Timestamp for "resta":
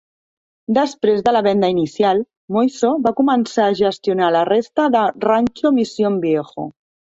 4.51-4.89